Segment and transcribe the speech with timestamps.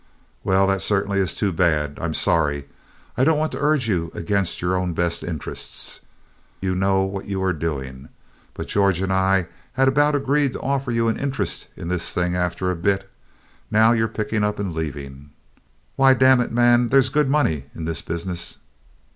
[0.43, 1.99] "Well, that certainly is too bad.
[2.01, 2.65] I'm sorry.
[3.15, 5.99] I don't want to urge you against your own best interests.
[6.59, 8.09] You know what you are doing.
[8.55, 12.35] But George and I had about agreed to offer you an interest in this thing
[12.35, 13.11] after a bit.
[13.69, 15.29] Now you're picking up and leaving.
[15.97, 18.57] Why, damn it, man, there's good money in this business."